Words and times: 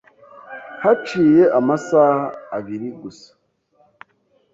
Haciye 0.83 1.43
amasaha 1.59 2.25
abiri 2.57 2.87
gusa 3.01 3.29